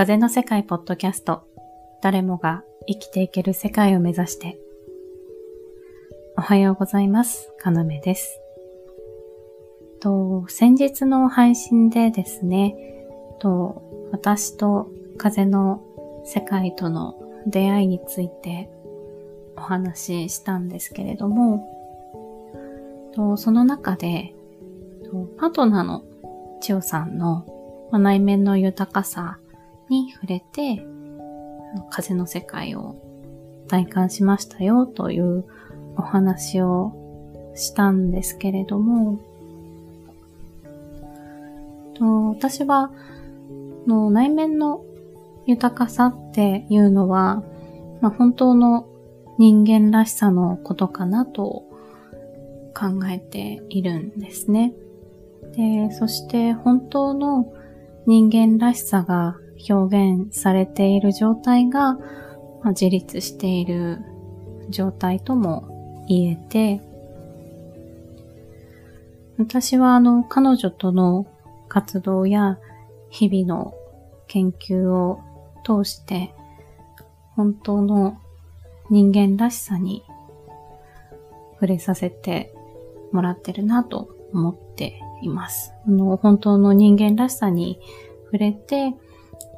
[0.00, 1.42] 風の世界ポッドキャスト。
[2.00, 4.58] 誰もが生きていける世界を目指して。
[6.38, 7.52] おはようございます。
[7.58, 8.40] かなめです。
[10.00, 12.74] と、先日の配信でですね、
[13.40, 15.82] と、私と風の
[16.24, 18.70] 世界との出会いについて
[19.54, 21.68] お話ししたんですけれども、
[23.12, 24.34] とその中で、
[25.04, 26.04] とパートナーの
[26.62, 27.44] 千代さんの
[27.92, 29.40] 内面の豊かさ
[29.90, 30.82] に触れて、
[31.90, 32.96] 風の世界を
[33.68, 35.44] 体感しましたよという
[35.96, 39.20] お話をしたんですけれども、
[41.94, 42.90] と私は
[43.86, 44.84] の内面の
[45.46, 47.42] 豊かさっていうのは、
[48.00, 48.88] まあ、本当の
[49.38, 51.64] 人間らしさのことかなと
[52.74, 54.72] 考えているんですね。
[55.56, 57.52] で、そして本当の
[58.06, 59.36] 人間らしさが
[59.68, 62.00] 表現されている状態が、ま
[62.64, 63.98] あ、自立している
[64.68, 66.80] 状態とも言えて、
[69.38, 71.26] 私はあの彼女との
[71.68, 72.58] 活動や
[73.08, 73.74] 日々の
[74.26, 75.20] 研究を
[75.64, 76.34] 通して
[77.36, 78.18] 本当の
[78.90, 80.04] 人間らしさに
[81.54, 82.52] 触れさせて
[83.12, 85.72] もらってるなと思っています。
[85.86, 87.80] あの本当の人間らしさに
[88.26, 88.94] 触れて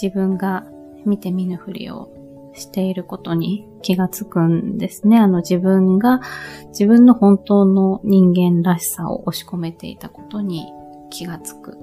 [0.00, 0.66] 自分が
[1.04, 2.12] 見て見ぬふりを
[2.54, 5.18] していることに気がつくんですね。
[5.18, 6.20] あの自分が
[6.68, 10.66] 自分の本当の人間らしさを押し込めていたことに
[11.10, 11.78] 気がつく。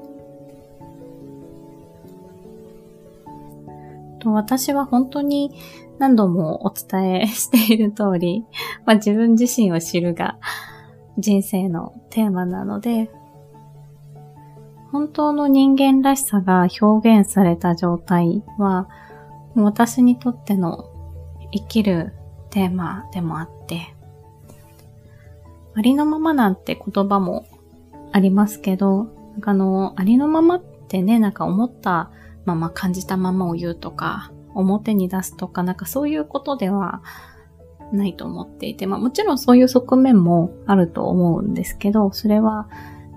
[4.19, 5.51] と私は本当に
[5.99, 8.45] 何度もお伝えしている通り、
[8.85, 10.39] まあ、自分自身を知るが
[11.17, 13.11] 人生のテーマなので、
[14.93, 18.87] 本当の人間らしさが表現された状態は、
[19.55, 20.87] 私にとっての
[21.51, 22.13] 生きる
[22.51, 23.95] テーマでもあって、
[25.73, 27.47] ありのままなんて言葉も
[28.11, 29.07] ありますけど、
[29.41, 32.11] あの、ありのままってね、なんか思った
[32.45, 37.01] まま感じたままを言うとか、表に出すとか、なんかそういうことでは
[37.91, 42.69] ないと思っていて、まあもちろんそういう側面もあると思うんですけど、それは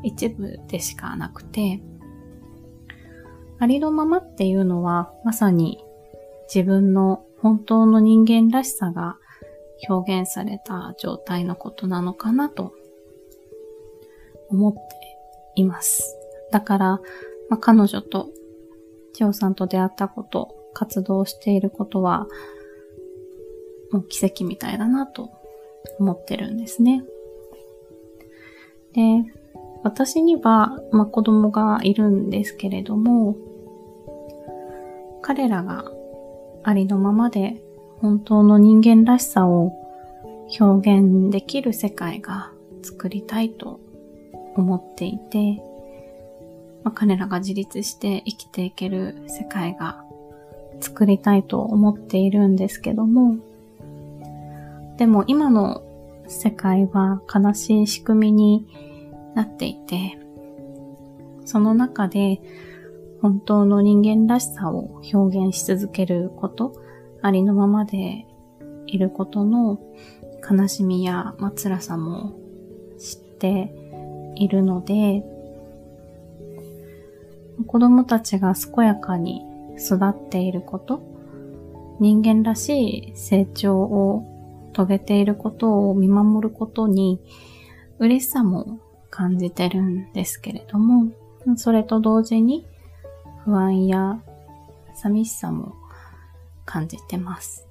[0.02, 1.80] 一部でしかなくて、
[3.58, 5.82] ありのままっていうのはまさに
[6.54, 9.16] 自分の本当の人間らしさが
[9.88, 12.74] 表現された状態のことなのかなと
[14.48, 14.80] 思って
[15.54, 16.16] います。
[16.50, 16.88] だから、
[17.48, 18.28] まあ、彼女と
[19.12, 22.26] 千代さんと出会ったこと、活動していることは、
[23.90, 25.30] もう奇跡みたいだなと
[25.98, 27.02] 思ってるんですね。
[28.92, 29.24] で、
[29.86, 33.36] 私には、まあ、子供がいるんですけれども、
[35.22, 35.84] 彼らが
[36.64, 37.62] ありのままで
[38.00, 39.72] 本当の人間らしさを
[40.58, 42.50] 表現できる世界が
[42.82, 43.78] 作りたいと
[44.56, 45.62] 思っていて、
[46.82, 50.02] まあ、彼らが自立して生きていける世界が
[50.80, 53.36] 作りたいと思っているんですけども、
[54.96, 55.84] でも今の
[56.26, 58.66] 世界は悲しい仕組みに
[59.36, 60.18] なっていて、
[61.44, 62.40] その中で
[63.20, 66.72] 本当の人間らしさを表現し続けること、
[67.20, 68.26] ありのままで
[68.86, 69.78] いることの
[70.48, 72.34] 悲しみや、ま辛さも
[72.98, 73.74] 知って
[74.36, 75.22] いるので、
[77.66, 79.42] 子供たちが健やかに
[79.78, 81.02] 育っていること、
[82.00, 84.24] 人間らしい成長を
[84.72, 87.20] 遂げていることを見守ることに
[87.98, 88.78] 嬉しさも
[89.16, 91.10] 感じてるんですけれども、
[91.56, 92.66] それと同時に
[93.46, 94.20] 不安や
[94.92, 95.74] 寂しさも
[96.66, 97.66] 感じてます。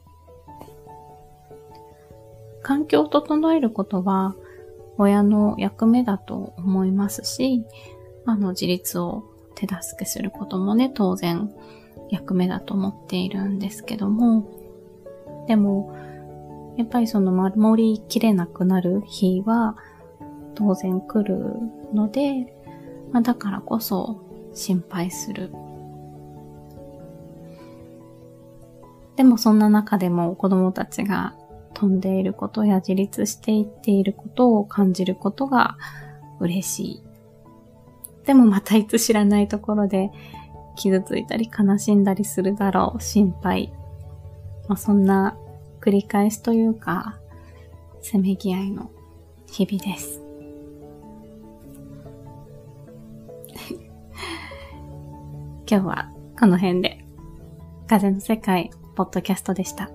[2.64, 4.34] 環境を整えることは
[4.98, 7.64] 親の役目だと思いますし、
[8.26, 9.24] あの自立を
[9.54, 11.54] 手助けすることもね、当然
[12.10, 14.50] 役目だと思っているんですけども、
[15.48, 15.96] でも、
[16.76, 19.78] やっぱりその守りきれなくなる日は、
[20.56, 21.46] 当然来る
[21.94, 22.54] ので、
[23.12, 24.22] まあ、だからこそ
[24.54, 25.52] 心配する。
[29.16, 31.36] でもそんな中でも子供たちが
[31.74, 35.78] 飛んでいることや自立していっていることを感じることが
[36.40, 37.04] 嬉しい。
[38.26, 40.10] でもまたいつ知らないところで
[40.76, 43.72] 傷ついたり悲しんだりするだろう、心配。
[44.68, 45.38] まあ、そんな
[45.80, 47.20] 繰り返しというか、
[48.02, 48.90] せめぎ合いの
[49.48, 50.25] 日々です。
[55.68, 57.04] 今日はこの辺で
[57.88, 59.90] 風の世界、ポッドキャストでした。